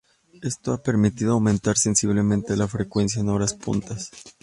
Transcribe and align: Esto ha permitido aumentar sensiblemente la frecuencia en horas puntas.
Esto 0.41 0.73
ha 0.73 0.81
permitido 0.81 1.33
aumentar 1.33 1.77
sensiblemente 1.77 2.57
la 2.57 2.67
frecuencia 2.67 3.21
en 3.21 3.29
horas 3.29 3.53
puntas. 3.53 4.09